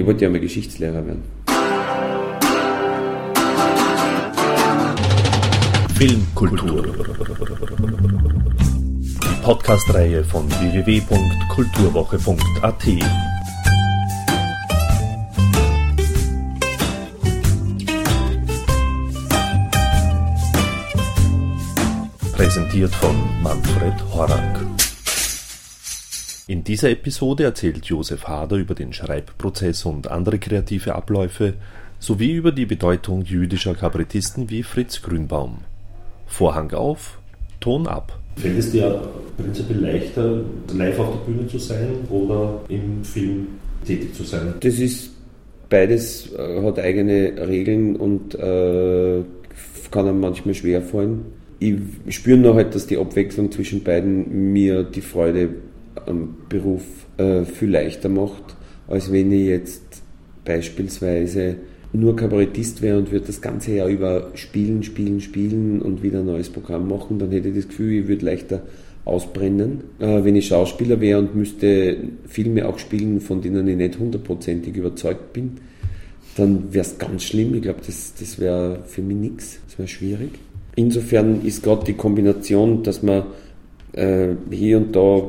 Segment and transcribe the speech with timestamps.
[0.00, 1.22] Ich wollte ja mal Geschichtslehrer werden.
[5.94, 6.82] Filmkultur.
[8.96, 12.86] Die Podcast-Reihe von www.kulturwoche.at.
[22.32, 24.79] Präsentiert von Manfred Horak.
[26.50, 31.54] In dieser Episode erzählt Josef Hader über den Schreibprozess und andere kreative Abläufe
[32.00, 35.58] sowie über die Bedeutung jüdischer Kabarettisten wie Fritz Grünbaum.
[36.26, 37.20] Vorhang auf,
[37.60, 38.18] Ton ab.
[38.34, 39.00] Fällt es dir
[39.36, 40.40] prinzipiell leichter,
[40.74, 43.46] live auf der Bühne zu sein oder im Film
[43.86, 44.54] tätig zu sein?
[44.58, 45.12] Das ist
[45.68, 49.22] beides, äh, hat eigene Regeln und äh,
[49.92, 51.26] kann einem manchmal schwer fallen.
[51.60, 51.76] Ich
[52.08, 55.50] spüre noch halt, dass die Abwechslung zwischen beiden mir die Freude
[56.10, 56.82] am Beruf
[57.16, 58.56] äh, viel leichter macht,
[58.88, 60.02] als wenn ich jetzt
[60.44, 61.56] beispielsweise
[61.92, 66.26] nur Kabarettist wäre und würde das ganze Jahr über spielen, spielen, spielen und wieder ein
[66.26, 68.62] neues Programm machen, dann hätte ich das Gefühl, ich würde leichter
[69.04, 69.80] ausbrennen.
[69.98, 74.76] Äh, wenn ich Schauspieler wäre und müsste Filme auch spielen, von denen ich nicht hundertprozentig
[74.76, 75.52] überzeugt bin,
[76.36, 77.54] dann wäre es ganz schlimm.
[77.54, 79.60] Ich glaube, das, das wäre für mich nichts.
[79.66, 80.30] Das wäre schwierig.
[80.76, 83.24] Insofern ist gerade die Kombination, dass man
[83.92, 85.22] äh, hier und da,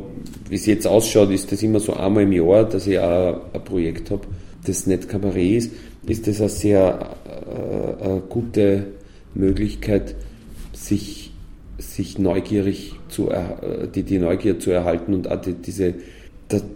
[0.49, 3.63] wie es jetzt ausschaut, ist das immer so einmal im Jahr, dass ich auch ein
[3.63, 4.21] Projekt habe,
[4.65, 5.71] das nicht Kabarett ist.
[6.07, 8.87] Ist das eine sehr äh, eine gute
[9.33, 10.15] Möglichkeit,
[10.73, 11.31] sich,
[11.77, 13.29] sich neugierig zu,
[13.93, 15.95] die, die Neugier zu erhalten und auch die, diese,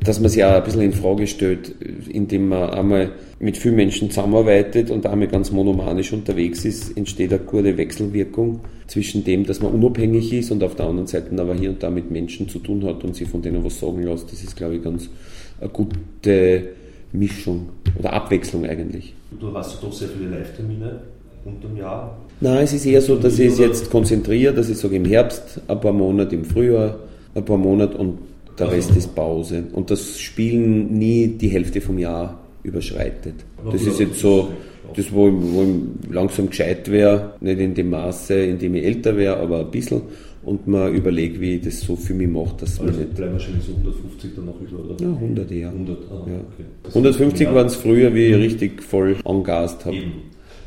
[0.04, 1.73] dass man sich auch ein bisschen in Frage stellt,
[2.09, 7.42] indem man einmal mit vielen Menschen zusammenarbeitet und einmal ganz monomanisch unterwegs ist, entsteht eine
[7.42, 11.70] gute Wechselwirkung zwischen dem, dass man unabhängig ist und auf der anderen Seite aber hier
[11.70, 14.31] und da mit Menschen zu tun hat und sich von denen was sagen lässt.
[14.31, 15.09] Das ist, glaube ich, ganz
[15.59, 16.64] eine gute
[17.12, 19.14] Mischung oder Abwechslung eigentlich.
[19.40, 21.02] Du hast doch sehr viele Live-Termine
[21.46, 22.18] unterm Jahr.
[22.42, 25.62] Nein, es ist eher so, dass ich es jetzt konzentriere, dass ich sage im Herbst,
[25.68, 27.00] ein paar Monate im Frühjahr,
[27.34, 28.18] ein paar Monate und
[28.58, 28.76] der also.
[28.76, 29.64] Rest ist Pause.
[29.74, 33.36] Und das Spielen nie die Hälfte vom Jahr überschreitet.
[33.72, 34.50] Das ist jetzt so,
[34.96, 39.16] das wo, wo ich langsam gescheit wäre, nicht in dem Maße, in dem ich älter
[39.18, 40.02] wäre, aber ein bisschen
[40.46, 43.16] und man überlegt, wie ich das so für mich mache, dass also man nicht...
[43.16, 45.04] bleiben wahrscheinlich so 150 dann noch oder?
[45.04, 45.70] Ja, 100 eher.
[45.70, 46.36] 100, ah, ja.
[46.36, 46.66] okay.
[46.90, 49.98] 150 waren es früher, wie ich richtig voll angast habe.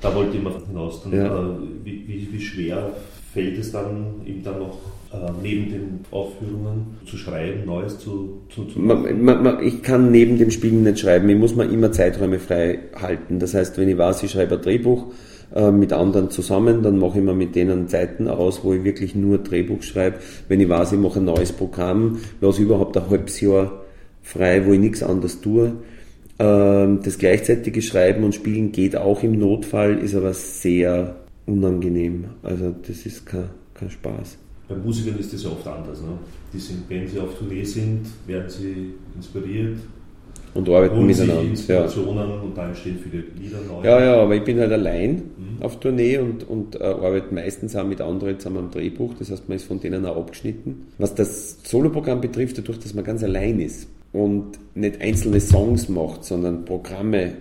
[0.01, 1.03] Da wollte ich mal hinaus.
[1.03, 1.27] Dann, ja.
[1.27, 2.91] äh, wie, wie, wie, schwer
[3.33, 4.79] fällt es dann, eben dann noch
[5.13, 10.11] äh, neben den Aufführungen zu schreiben, Neues zu, zu, zu man, man, man, Ich kann
[10.11, 13.39] neben dem Spielen nicht schreiben, ich muss mir immer Zeiträume frei halten.
[13.39, 15.07] Das heißt, wenn ich weiß, ich schreibe ein Drehbuch,
[15.55, 19.15] äh, mit anderen zusammen, dann mache ich mir mit denen Zeiten aus, wo ich wirklich
[19.15, 20.19] nur Drehbuch schreibe.
[20.47, 23.85] Wenn ich weiß, ich mache ein neues Programm, lasse überhaupt ein halbes Jahr
[24.23, 25.73] frei, wo ich nichts anderes tue.
[26.39, 32.27] Ähm, das gleichzeitige Schreiben und Spielen geht auch im Notfall, ist aber sehr unangenehm.
[32.43, 34.37] Also das ist kein, kein Spaß.
[34.69, 36.01] Bei Musikern ist das ja oft anders.
[36.01, 36.19] Ne?
[36.53, 39.79] Die sind, wenn sie auf Tournee sind, werden sie inspiriert,
[40.55, 41.43] und arbeiten miteinander.
[41.43, 42.37] Inspirationen ja.
[42.37, 43.85] und dann entstehen viele Lieder neu.
[43.85, 45.63] Ja, ja, aber ich bin halt allein mhm.
[45.63, 49.15] auf Tournee und, und äh, arbeite meistens auch mit anderen zusammen am Drehbuch.
[49.19, 50.87] Das heißt, man ist von denen auch abgeschnitten.
[50.99, 56.25] Was das Soloprogramm betrifft, dadurch, dass man ganz allein ist und nicht einzelne Songs macht,
[56.25, 57.33] sondern Programme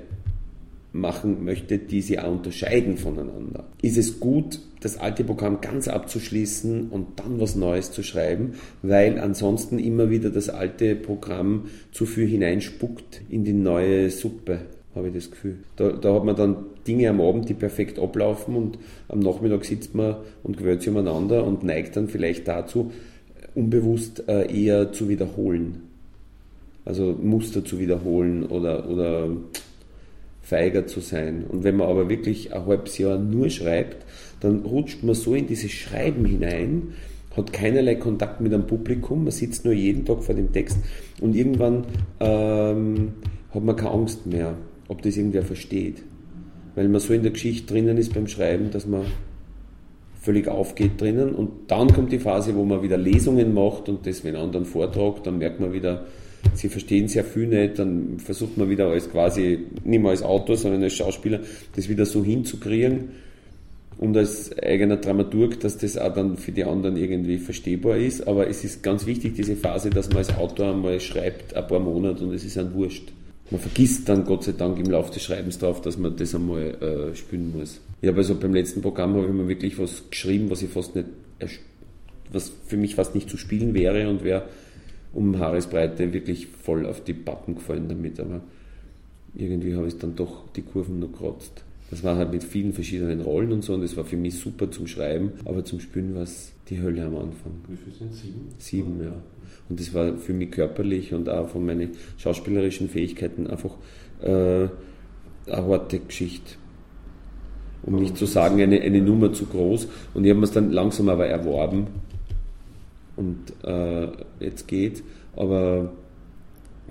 [1.00, 3.66] machen möchte, die sie auch unterscheiden voneinander.
[3.81, 9.19] Ist es gut, das alte Programm ganz abzuschließen und dann was Neues zu schreiben, weil
[9.19, 14.59] ansonsten immer wieder das alte Programm zu viel hineinspuckt in die neue Suppe,
[14.96, 15.58] habe ich das Gefühl.
[15.75, 19.96] Da, da hat man dann Dinge am Abend, die perfekt ablaufen und am Nachmittag sitzt
[19.96, 22.91] man und gewöhnt sich umeinander und neigt dann vielleicht dazu,
[23.56, 25.84] unbewusst äh, eher zu wiederholen.
[26.85, 29.29] Also Muster zu wiederholen oder, oder
[30.47, 31.44] feiger zu sein.
[31.50, 34.06] Und wenn man aber wirklich ein halbes Jahr nur schreibt,
[34.40, 36.94] dann rutscht man so in dieses Schreiben hinein,
[37.35, 40.78] hat keinerlei Kontakt mit einem Publikum, man sitzt nur jeden Tag vor dem Text
[41.19, 41.84] und irgendwann
[42.22, 43.13] ähm,
[43.53, 44.56] hat man keine Angst mehr,
[44.88, 46.02] ob das irgendwer versteht.
[46.76, 49.02] Weil man so in der Geschichte drinnen ist beim Schreiben, dass man
[50.22, 54.23] völlig aufgeht drinnen und dann kommt die Phase, wo man wieder Lesungen macht und das,
[54.23, 56.05] wenn anderen vortragt, dann merkt man wieder,
[56.53, 60.58] sie verstehen sehr viel nicht, dann versucht man wieder als quasi, nicht mehr als Autor,
[60.58, 61.40] sondern als Schauspieler,
[61.76, 63.09] das wieder so hinzukriegen
[63.97, 68.28] und als eigener Dramaturg, dass das auch dann für die anderen irgendwie verstehbar ist.
[68.28, 71.79] Aber es ist ganz wichtig, diese Phase, dass man als Autor einmal schreibt, ein paar
[71.79, 73.11] Monate und es ist ein Wurscht.
[73.50, 76.76] Man vergisst dann Gott sei Dank im Laufe des Schreibens drauf, dass man das einmal
[76.82, 77.79] äh, spielen muss.
[78.02, 80.96] Ich habe also beim letzten Programm habe ich mir wirklich was geschrieben, was ich fast
[80.96, 81.08] nicht,
[82.32, 84.43] was für mich fast nicht zu spielen wäre und wäre
[85.17, 88.19] um Haaresbreite wirklich voll auf die Pappen gefallen damit.
[88.19, 88.41] Aber
[89.34, 91.64] irgendwie habe ich dann doch die Kurven noch gekratzt.
[91.90, 94.69] Das war halt mit vielen verschiedenen Rollen und so und das war für mich super
[94.69, 97.53] zum Schreiben, aber zum Spielen war es die Hölle am Anfang.
[97.67, 98.49] Wie viel sind sieben?
[98.59, 99.14] Sieben, ja.
[99.69, 103.75] Und das war für mich körperlich und auch von meinen schauspielerischen Fähigkeiten einfach
[104.22, 106.55] äh, eine harte Geschichte.
[107.84, 109.87] Um nicht zu sagen, eine, eine Nummer zu groß.
[110.14, 111.87] Und ich habe mir es dann langsam aber erworben.
[113.17, 114.08] Und äh,
[114.40, 115.03] jetzt geht.
[115.35, 115.91] Aber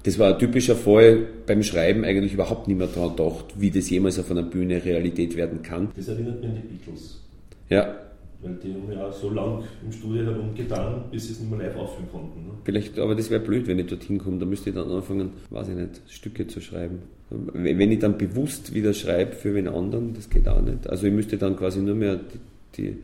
[0.03, 3.89] das war ein typischer Fall beim Schreiben eigentlich überhaupt nicht mehr daran gedacht, wie das
[3.91, 5.89] jemals auf einer Bühne Realität werden kann.
[5.97, 7.21] Das erinnert mich an die Beatles.
[7.69, 7.95] Ja.
[8.43, 11.77] Weil die haben ja so lang im Studio herumgetan, bis sie es nicht mehr live
[11.77, 12.47] aufführen konnten.
[12.47, 12.53] Ne?
[12.65, 14.39] Vielleicht, aber das wäre blöd, wenn ich dorthin komme.
[14.39, 17.01] Da müsste ich dann anfangen, weiß ich nicht, Stücke zu schreiben.
[17.31, 20.89] Wenn ich dann bewusst wieder schreibe für wen anderen, das geht auch nicht.
[20.89, 22.39] Also ich müsste dann quasi nur mehr die,
[22.77, 22.99] die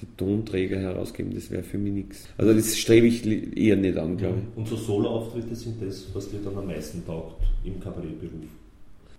[0.00, 2.28] die Tonträger herausgeben, das wäre für mich nichts.
[2.36, 3.26] Also das strebe ich
[3.56, 4.58] eher nicht an, glaube ich.
[4.58, 8.32] Und so Solo-Auftritte sind das, was dir dann am meisten taugt im Kabarettberuf?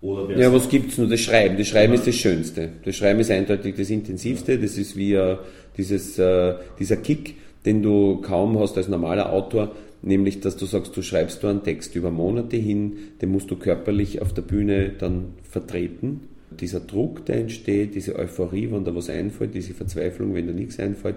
[0.02, 1.08] Oder ja, was gibt es nur?
[1.08, 1.58] Das Schreiben.
[1.58, 2.00] Das Schreiben ja.
[2.00, 2.70] ist das Schönste.
[2.86, 4.60] Das Schreiben ist eindeutig das Intensivste.
[4.60, 5.38] Das ist wie uh,
[5.76, 7.36] dieses, uh, dieser Kick,
[7.66, 9.72] den du kaum hast als normaler Autor,
[10.04, 13.56] nämlich dass du sagst, du schreibst du einen Text über Monate hin, den musst du
[13.56, 16.22] körperlich auf der Bühne dann vertreten
[16.60, 20.80] dieser Druck, der entsteht, diese Euphorie, wenn da was einfällt, diese Verzweiflung, wenn da nichts
[20.80, 21.16] einfällt,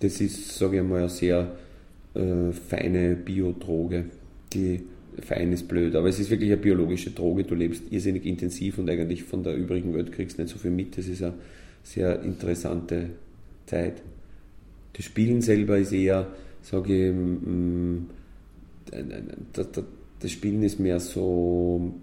[0.00, 1.56] das ist, sage ich mal, eine sehr
[2.14, 4.06] äh, feine Biodroge.
[4.52, 4.80] Die
[5.22, 7.44] fein ist blöd, aber es ist wirklich eine biologische Droge.
[7.44, 10.96] Du lebst irrsinnig intensiv und eigentlich von der übrigen Welt kriegst nicht so viel mit.
[10.96, 11.34] Das ist eine
[11.82, 13.10] sehr interessante
[13.66, 14.02] Zeit.
[14.94, 16.28] Das Spielen selber ist eher,
[16.62, 18.06] sage ich, mm,
[20.20, 21.94] das Spielen ist mehr so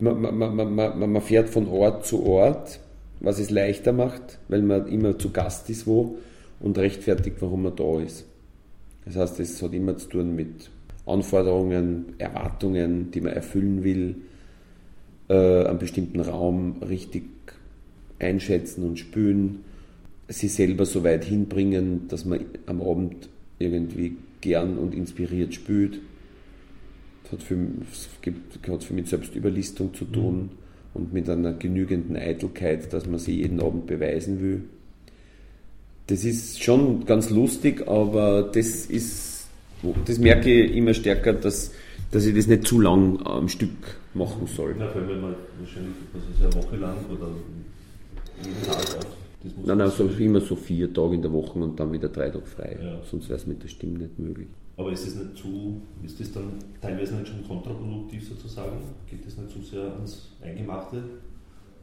[0.00, 2.80] man, man, man, man, fährt von Ort zu Ort,
[3.20, 6.18] was es leichter macht, weil man immer zu Gast ist wo
[6.60, 8.26] und rechtfertigt, warum man da ist.
[9.04, 10.70] Das heißt, es hat immer zu tun mit
[11.06, 14.16] Anforderungen, Erwartungen, die man erfüllen will,
[15.28, 17.24] äh, einen bestimmten Raum richtig
[18.18, 19.64] einschätzen und spüren,
[20.28, 23.28] sie selber so weit hinbringen, dass man am Abend
[23.58, 25.98] irgendwie gern und inspiriert spürt
[27.32, 27.56] hat für,
[28.22, 30.48] gibt, hat für mit Selbstüberlistung zu tun mhm.
[30.94, 34.62] und mit einer genügenden Eitelkeit, dass man sie jeden Abend beweisen will.
[36.06, 39.46] Das ist schon ganz lustig, aber das ist,
[40.06, 41.72] das merke ich immer stärker, dass,
[42.10, 44.74] dass ich das nicht zu lang am Stück machen soll.
[44.78, 47.28] Ja, vor allem, wenn man wahrscheinlich, was ist eine Woche lang oder
[48.42, 49.18] jeden Tag auf
[49.64, 52.46] Nein, nein, so immer so vier Tage in der Woche und dann wieder drei Tage
[52.46, 52.76] frei.
[52.82, 53.00] Ja.
[53.08, 54.48] Sonst wäre es mit der Stimme nicht möglich.
[54.78, 58.78] Aber ist das nicht zu, ist das dann teilweise nicht schon kontraproduktiv sozusagen?
[59.10, 61.02] Geht das nicht zu sehr ans Eingemachte,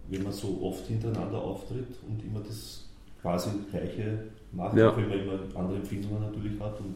[0.10, 2.90] wenn man so oft hintereinander auftritt und immer das
[3.22, 4.20] quasi Gleiche
[4.54, 4.96] macht, ja.
[4.96, 6.96] weil man immer andere Empfindungen natürlich hat und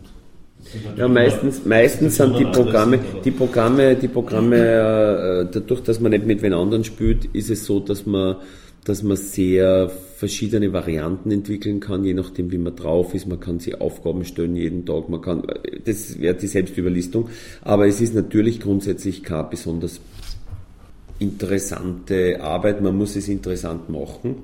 [0.98, 6.26] ja, meistens, meistens sind die Programme, die Programme, die Programme, äh, dadurch, dass man nicht
[6.26, 8.36] mit wen anderen spielt, ist es so, dass man
[8.86, 13.28] dass man sehr verschiedene Varianten entwickeln kann, je nachdem, wie man drauf ist.
[13.28, 15.10] Man kann sich Aufgaben stellen jeden Tag.
[15.10, 15.44] Man kann,
[15.86, 17.30] das wäre die Selbstüberlistung.
[17.62, 20.02] Aber es ist natürlich grundsätzlich keine besonders
[21.20, 22.82] interessante Arbeit.
[22.82, 24.36] Man muss es interessant machen.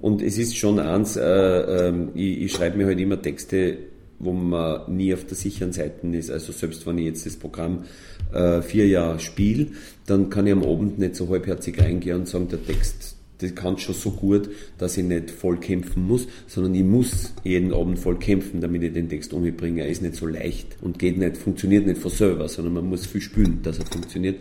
[0.00, 3.78] Und es ist schon eins, äh, äh, ich, ich schreibe mir halt immer Texte,
[4.18, 6.30] wo man nie auf der sicheren Seite ist.
[6.30, 7.84] Also selbst wenn ich jetzt das Programm
[8.32, 9.68] äh, vier Jahre spiele,
[10.06, 13.78] dann kann ich am Abend nicht so halbherzig reingehen und sagen, der Text das kann
[13.78, 18.18] schon so gut, dass ich nicht voll kämpfen muss, sondern ich muss jeden Abend voll
[18.18, 19.82] kämpfen, damit ich den Text umbringe.
[19.82, 23.06] Er ist nicht so leicht und geht nicht, funktioniert nicht von selber, sondern man muss
[23.06, 24.40] viel spülen, dass er funktioniert.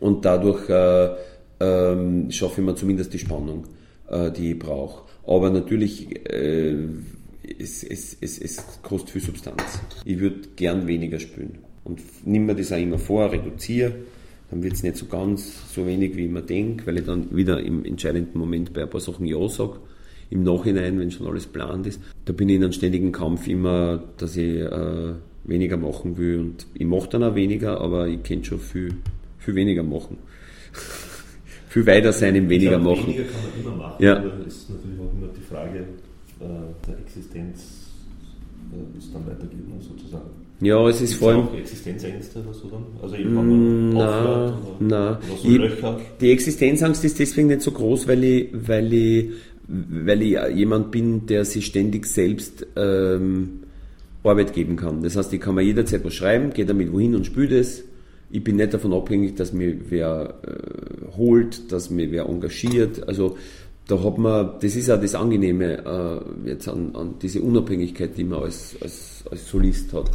[0.00, 1.06] Und dadurch äh,
[1.58, 3.64] äh, schaffe ich mir zumindest die Spannung,
[4.08, 5.04] äh, die ich brauche.
[5.26, 6.74] Aber natürlich, äh,
[7.58, 9.80] es, es, es, es kostet viel Substanz.
[10.04, 11.58] Ich würde gern weniger spülen.
[11.84, 13.94] Und nimm mir das auch immer vor, reduziere
[14.54, 17.60] dann wird es nicht so ganz so wenig, wie mir denke, weil ich dann wieder
[17.60, 19.80] im entscheidenden Moment bei ein paar Sachen Ja sage.
[20.30, 24.02] Im Nachhinein, wenn schon alles plant ist, da bin ich in einem ständigen Kampf immer,
[24.16, 26.38] dass ich äh, weniger machen will.
[26.38, 28.94] Und ich mache dann auch weniger, aber ich könnte schon viel,
[29.38, 30.18] viel weniger machen.
[31.68, 33.08] viel weiter sein im weniger glaube, machen.
[33.08, 34.18] Weniger kann man immer machen, ja.
[34.18, 37.88] aber es ist natürlich auch immer die Frage äh, der Existenz,
[38.72, 40.43] äh, es dann weitergeht, sozusagen.
[40.60, 41.48] Ja, es ist vor allem.
[41.58, 42.84] Existenzängste oder so dann?
[43.02, 46.00] Also eben, wenn man aufhört oder, na, oder so Löcher?
[46.20, 49.30] Die Existenzangst ist deswegen nicht so groß, weil ich, weil ich,
[49.66, 53.60] weil ich jemand bin, der sich ständig selbst ähm,
[54.22, 55.02] Arbeit geben kann.
[55.02, 57.82] Das heißt, ich kann mir jederzeit was schreiben, gehe damit wohin und spüle das.
[58.30, 63.06] Ich bin nicht davon abhängig, dass mir wer äh, holt, dass mir wer engagiert.
[63.06, 63.36] Also
[63.86, 65.84] da hat man, das ist auch das Angenehme
[66.44, 70.10] äh, jetzt an, an diese Unabhängigkeit, die man als, als, als Solist hat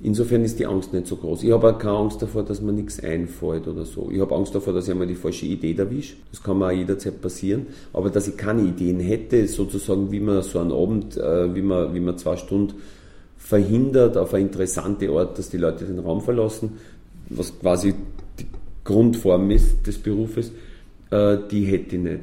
[0.00, 1.42] Insofern ist die Angst nicht so groß.
[1.42, 4.10] Ich habe auch keine Angst davor, dass mir nichts einfällt oder so.
[4.12, 6.16] Ich habe Angst davor, dass ich einmal die falsche Idee erwische.
[6.30, 7.66] Das kann mir auch jederzeit passieren.
[7.94, 11.94] Aber dass ich keine Ideen hätte, sozusagen, wie man so einen Abend, äh, wie man,
[11.94, 12.74] wie man zwei Stunden
[13.38, 16.72] verhindert auf eine interessante Art, dass die Leute den Raum verlassen,
[17.30, 17.94] was quasi
[18.38, 18.46] die
[18.84, 20.52] Grundform ist des Berufes,
[21.10, 22.20] äh, die hätte ich nicht.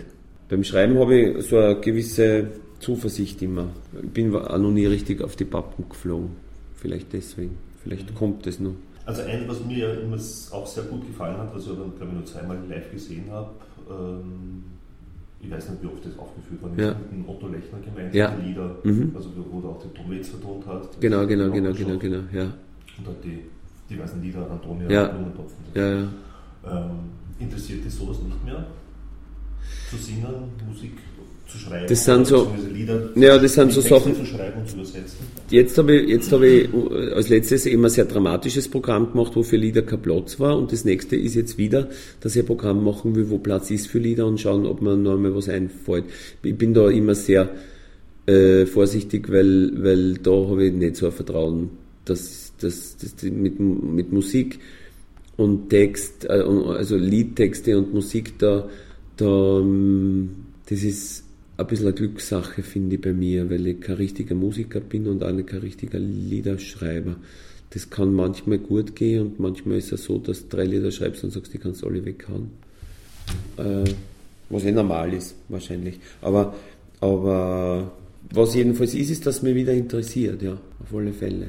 [0.47, 2.49] Beim Schreiben habe ich so eine gewisse
[2.79, 3.69] Zuversicht immer.
[4.03, 6.42] Ich bin auch noch nie richtig auf die Pappen geflogen.
[6.83, 7.57] Vielleicht deswegen.
[7.81, 8.15] Vielleicht mhm.
[8.15, 8.75] kommt es noch.
[9.05, 10.17] Also ein, was mir immer
[10.51, 13.51] auch sehr gut gefallen hat, was ich dann glaube ich nur zweimal live gesehen habe,
[13.89, 14.65] ähm,
[15.39, 16.95] ich weiß nicht, wie oft das aufgeführt worden ist, ja.
[17.09, 18.31] mit Otto Lechner gemeinsam ja.
[18.35, 19.13] die Lieder, mhm.
[19.15, 20.99] also wo du auch den Waits vertont hast.
[20.99, 22.53] Genau, genau, genau, genau, genau, ja.
[22.97, 23.39] Und hat die
[23.89, 25.07] diversen Lieder Antonia ja.
[25.07, 25.53] Blumentopf.
[25.73, 26.07] Ja, ja.
[26.65, 26.89] Ähm,
[27.39, 28.65] interessiert dich sowas nicht mehr?
[29.89, 30.25] Zu singen,
[30.67, 30.91] Musik
[31.47, 31.85] zu schreiben?
[31.87, 34.15] Das sind so, Lieder, ja, das sind so Sachen.
[34.15, 35.17] Zu schreiben und zu übersetzen?
[35.49, 39.33] Jetzt habe ich, jetzt habe ich äh, als letztes immer ein sehr dramatisches Programm gemacht,
[39.35, 40.57] wo für Lieder kein Platz war.
[40.57, 41.89] Und das nächste ist jetzt wieder,
[42.21, 44.95] dass ich ein Programm machen will, wo Platz ist für Lieder und schauen, ob mir
[44.95, 46.05] noch einmal was einfällt.
[46.41, 47.49] Ich bin da immer sehr
[48.25, 51.69] äh, vorsichtig, weil, weil da habe ich nicht so ein Vertrauen,
[52.05, 54.59] dass, dass, dass mit, mit Musik
[55.37, 58.69] und Text, äh, also Liedtexte und Musik da,
[59.17, 60.29] da ähm,
[60.69, 61.23] das ist
[61.57, 65.23] ein bisschen eine Glückssache, finde ich bei mir, weil ich kein richtiger Musiker bin und
[65.23, 67.15] auch kein richtiger Liederschreiber.
[67.69, 71.23] Das kann manchmal gut gehen und manchmal ist es so, dass du drei Lieder schreibst
[71.23, 72.51] und sagst, die kannst du alle weghauen.
[73.57, 73.89] Äh,
[74.49, 75.99] was eh normal ist, wahrscheinlich.
[76.21, 76.53] Aber,
[76.99, 77.91] aber
[78.31, 81.47] was jedenfalls ist, ist, dass mich wieder interessiert, ja, auf alle Fälle.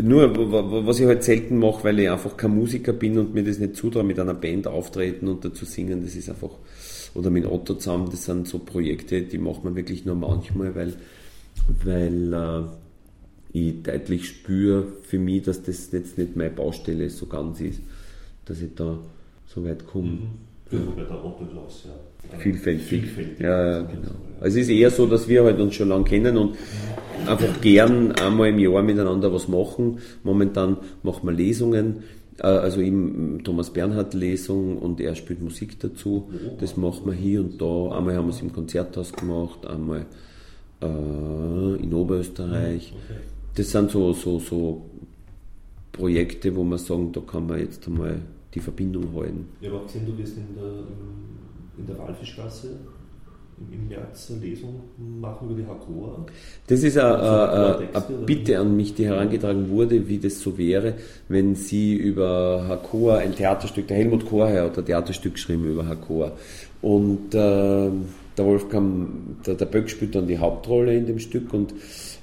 [0.00, 3.58] Nur, was ich halt selten mache, weil ich einfach kein Musiker bin und mir das
[3.58, 6.50] nicht zutraue, mit einer Band auftreten und dazu singen, das ist einfach
[7.14, 10.94] oder mit Otto zusammen, das sind so Projekte, die macht man wirklich nur manchmal, weil,
[11.84, 12.62] weil äh,
[13.52, 17.80] ich deutlich spüre für mich, dass das jetzt nicht meine Baustelle so ganz ist,
[18.46, 18.98] dass ich da
[19.46, 20.08] so weit komme.
[20.10, 20.28] Mhm.
[20.70, 20.78] Ja,
[21.50, 22.38] Klaus, ja.
[22.38, 22.86] Vielfältig.
[22.86, 23.40] Vielfältig.
[23.40, 24.14] Ja, ja, genau.
[24.40, 26.56] Also es ist eher so, dass wir halt uns schon lange kennen und
[27.26, 29.98] einfach gern einmal im Jahr miteinander was machen.
[30.22, 32.04] Momentan machen wir Lesungen
[32.46, 36.30] also im Thomas Bernhard Lesung und er spielt Musik dazu.
[36.58, 37.96] Das macht man hier und da.
[37.96, 40.06] Einmal haben wir es im Konzerthaus gemacht, einmal
[40.80, 42.92] äh, in Oberösterreich.
[42.92, 43.14] Mhm,
[43.54, 44.82] das sind so, so, so
[45.92, 48.20] Projekte, wo man sagen, da kann man jetzt einmal
[48.54, 49.46] die Verbindung halten.
[49.60, 50.72] Ich habe auch gesehen, du wirst in der,
[51.78, 52.76] in der Walfischgasse
[53.70, 54.80] im März eine Lesung
[55.20, 56.24] machen über die Hakoa.
[56.66, 60.94] Das ist eine, eine Bitte an mich, die herangetragen wurde, wie das so wäre,
[61.28, 66.32] wenn Sie über Hakoa ein Theaterstück, der Helmut Korher hat ein Theaterstück geschrieben über Hakoa.
[66.80, 67.90] Und äh,
[68.36, 71.74] der Wolfgang, der, der Böck spielt dann die Hauptrolle in dem Stück und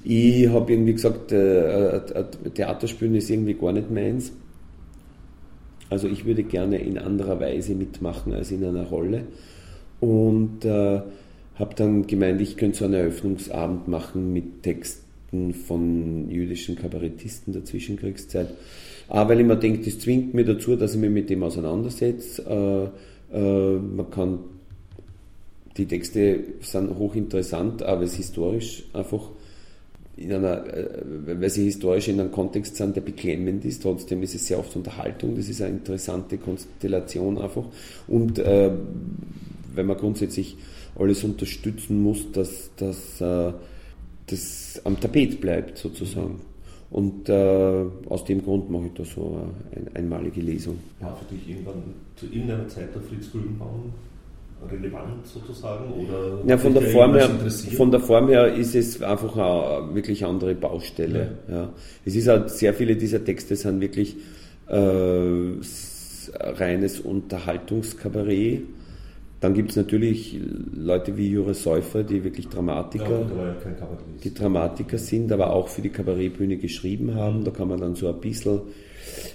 [0.03, 2.01] ich habe irgendwie gesagt, äh,
[2.53, 4.31] Theaterspielen ist irgendwie gar nicht meins.
[5.89, 9.23] Also ich würde gerne in anderer Weise mitmachen als in einer Rolle.
[9.99, 11.01] Und äh,
[11.59, 17.65] habe dann gemeint, ich könnte so einen Eröffnungsabend machen mit Texten von jüdischen Kabarettisten der
[17.65, 18.49] Zwischenkriegszeit.
[19.09, 22.91] Auch weil ich mir denke, das zwingt mir dazu, dass ich mich mit dem auseinandersetze.
[23.31, 24.39] Äh, äh, man kann,
[25.77, 29.29] die Texte sind hochinteressant, aber es historisch einfach
[30.15, 30.87] in einer, äh,
[31.25, 33.83] weil sie historisch in einem Kontext sind, der beklemmend ist.
[33.83, 35.35] Trotzdem ist es sehr oft Unterhaltung.
[35.35, 37.65] Das ist eine interessante Konstellation einfach.
[38.07, 38.71] Und äh,
[39.75, 40.55] wenn man grundsätzlich
[40.99, 43.53] alles unterstützen muss, dass, dass äh,
[44.27, 46.41] das am Tapet bleibt sozusagen.
[46.91, 49.41] Und äh, aus dem Grund mache ich da so
[49.75, 50.79] eine einmalige Lesung.
[50.99, 51.83] War für dich irgendwann
[52.15, 53.93] zu irgendeiner Zeit der Fritz Grünbaum
[54.71, 55.93] relevant sozusagen?
[55.93, 57.29] Oder ja, von der, Form her,
[57.77, 61.37] von der Form her ist es einfach eine wirklich andere Baustelle.
[61.47, 61.55] Ja.
[61.55, 61.69] ja.
[62.05, 64.15] Es ist halt, sehr viele dieser Texte sind wirklich
[64.67, 65.51] äh,
[66.33, 68.63] reines Unterhaltungskabarett
[69.41, 70.37] dann gibt es natürlich
[70.75, 73.55] Leute wie Jure Säufer, die wirklich Dramatiker, ja,
[74.21, 77.45] die Dramatiker sind, aber auch für die Kabarettbühne geschrieben haben.
[77.45, 78.61] Da kann man dann so ein bisschen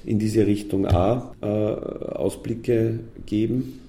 [0.05, 3.81] in diese Richtung auch äh, Ausblicke geben.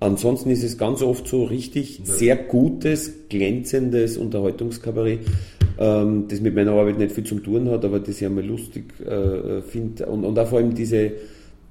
[0.00, 5.20] Ansonsten ist es ganz oft so richtig sehr gutes, glänzendes Unterhaltungskabarett,
[5.78, 8.84] ähm, das mit meiner Arbeit nicht viel zu tun hat, aber das ich einmal lustig
[9.00, 10.06] äh, finde.
[10.06, 11.12] Und, und auch vor allem diese,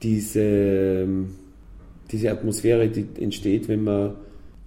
[0.01, 1.35] diese ähm,
[2.11, 4.15] diese Atmosphäre, die entsteht, wenn man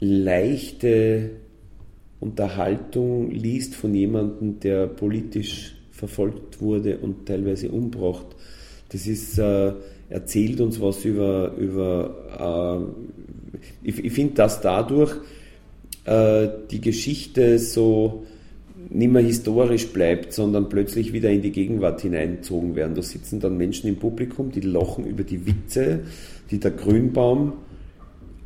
[0.00, 1.30] leichte
[2.20, 8.26] Unterhaltung liest von jemandem, der politisch verfolgt wurde und teilweise umbracht.
[8.90, 9.72] Das ist, äh,
[10.08, 12.84] erzählt uns was über, über
[13.82, 15.16] äh, ich, ich finde, dass dadurch
[16.04, 18.24] äh, die Geschichte so
[18.88, 22.94] nicht mehr historisch bleibt, sondern plötzlich wieder in die Gegenwart hineinzogen werden.
[22.94, 26.00] Da sitzen dann Menschen im Publikum, die lachen über die Witze,
[26.50, 27.54] die der Grünbaum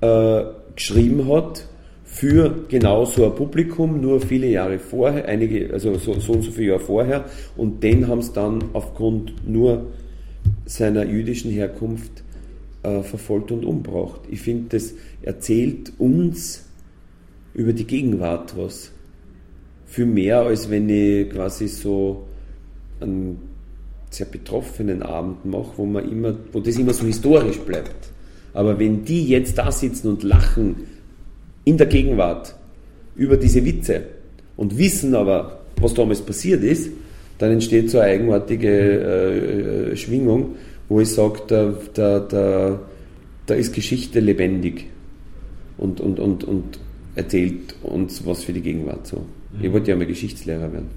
[0.01, 0.43] äh,
[0.75, 1.67] geschrieben hat
[2.05, 6.51] für genau so ein Publikum, nur viele Jahre vorher, einige, also so, so und so
[6.51, 7.25] viele Jahre vorher,
[7.57, 9.87] und den haben es dann aufgrund nur
[10.65, 12.25] seiner jüdischen Herkunft
[12.83, 14.23] äh, verfolgt und umgebracht.
[14.31, 16.65] Ich finde, das erzählt uns
[17.55, 18.93] über die Gegenwart was.
[19.91, 22.25] Viel mehr, als wenn ich quasi so
[23.01, 23.39] einen
[24.09, 28.11] sehr betroffenen Abend mache, wo man immer, wo das immer so historisch bleibt.
[28.53, 30.77] Aber wenn die jetzt da sitzen und lachen
[31.65, 32.55] in der Gegenwart
[33.17, 34.03] über diese Witze
[34.57, 36.91] und wissen aber, was damals passiert ist,
[37.39, 40.55] dann entsteht so eine eigenartige äh, Schwingung,
[40.89, 42.81] wo ich sage, da, da, da,
[43.47, 44.87] da ist Geschichte lebendig
[45.79, 46.79] und, und, und, und
[47.17, 49.25] erzählt uns was für die Gegenwart so.
[49.52, 49.64] Mhm.
[49.64, 50.88] Ich wollte ja mal Geschichtslehrer werden.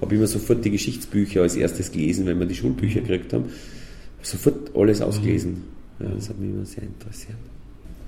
[0.00, 3.46] Habe immer sofort die Geschichtsbücher als erstes gelesen, wenn wir die Schulbücher gekriegt haben.
[4.22, 5.64] Sofort alles ausgelesen.
[6.00, 7.36] Ja, das hat mich immer sehr interessiert.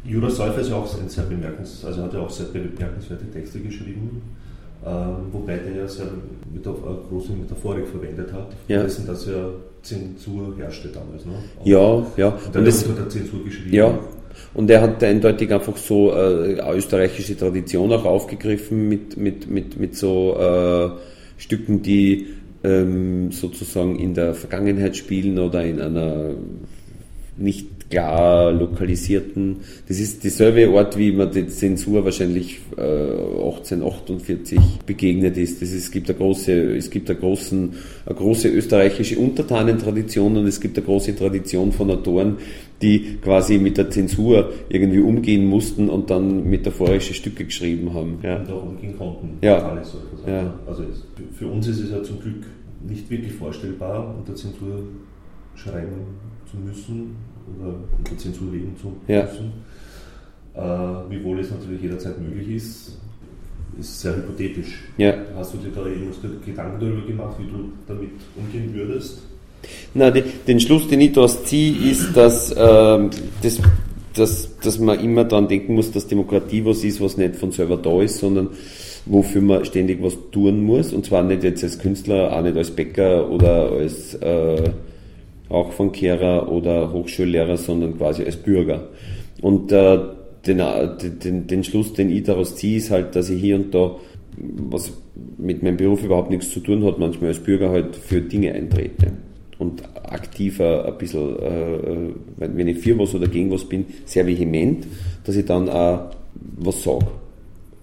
[0.05, 3.59] Jura Seufer ist ja auch ein sehr bemerkenswertes, also hat ja auch sehr bemerkenswerte Texte
[3.59, 4.23] geschrieben,
[4.85, 4.89] äh,
[5.33, 6.07] wobei der ja sehr
[6.53, 6.77] mit eine
[7.09, 8.83] große Metaphorik verwendet hat, ja.
[8.83, 9.51] dessen, dass ja
[9.83, 11.25] Zensur herrschte damals.
[11.25, 11.33] Ne?
[11.65, 12.29] ja, ja.
[12.29, 13.75] Und, und das hat er Zensur geschrieben.
[13.75, 13.99] Ja,
[14.55, 19.97] und er hat eindeutig einfach so äh, österreichische Tradition auch aufgegriffen mit, mit, mit, mit
[19.97, 22.29] so äh, Stücken, die
[22.65, 26.31] ähm, sozusagen in der Vergangenheit spielen oder in einer
[27.37, 29.59] nicht klar lokalisierten.
[29.89, 35.63] Das ist dieselbe Ort, wie man die Zensur wahrscheinlich äh, 1848 begegnet ist.
[35.63, 37.75] Das ist, es gibt eine große, es gibt eine, großen,
[38.05, 42.39] eine große österreichische Untertanentradition und es gibt eine große Tradition von Autoren,
[42.83, 48.19] die quasi mit der Zensur irgendwie umgehen mussten und dann metaphorische Stücke geschrieben haben.
[48.23, 48.37] Ja.
[48.39, 49.39] Und auch umgehen konnten.
[49.43, 49.81] Ja.
[50.27, 50.55] ja.
[50.67, 50.83] Also
[51.33, 52.45] für uns ist es ja zum Glück
[52.87, 54.83] nicht wirklich vorstellbar, unter Zensur
[55.55, 55.97] schreiben
[56.51, 57.17] zu müssen
[57.59, 59.23] oder unter Zensur leben zu ja.
[59.23, 59.53] müssen.
[60.55, 62.99] Äh, wiewohl es natürlich jederzeit möglich ist,
[63.79, 64.85] ist sehr hypothetisch.
[64.97, 65.15] Ja.
[65.37, 69.23] Hast du dir da irgendwas Gedanken darüber gemacht, wie du damit umgehen würdest?
[69.95, 73.09] Na, die, den Schluss, den ich daraus ziehe, ist, dass, äh,
[73.43, 73.61] das,
[74.15, 77.77] dass, dass man immer daran denken muss, dass Demokratie was ist, was nicht von selber
[77.77, 78.49] da ist, sondern
[79.07, 80.93] wofür man ständig was tun muss.
[80.93, 84.71] Und zwar nicht jetzt als Künstler, auch nicht als Bäcker oder als äh,
[85.49, 88.89] auch von Kehrer oder Hochschullehrer, sondern quasi als Bürger.
[89.43, 89.99] Und äh,
[90.47, 90.63] den,
[91.23, 93.97] den, den Schluss, den ich daraus ziehe, ist halt, dass ich hier und da,
[94.37, 94.93] was
[95.39, 99.13] mit meinem Beruf überhaupt nichts zu tun hat, manchmal als Bürger halt für Dinge eintrete
[99.59, 104.87] und aktiver ein bisschen, äh, wenn ich für was oder gegen was bin, sehr vehement,
[105.25, 106.11] dass ich dann auch
[106.59, 107.07] was sage.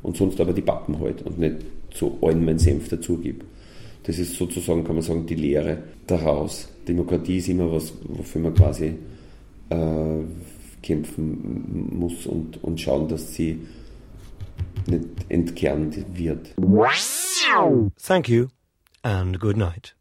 [0.04, 1.58] Und sonst aber die Pappen halt und nicht
[1.92, 3.46] zu allen meinen Senf dazugebe.
[4.04, 6.68] Das ist sozusagen, kann man sagen, die Lehre daraus.
[6.88, 8.96] Demokratie ist immer was, wofür man quasi
[9.70, 10.20] äh,
[10.82, 13.66] kämpfen muss und, und schauen, dass sie
[14.88, 16.54] nicht entkernt wird.
[18.06, 18.48] Thank you
[19.02, 19.96] and good night.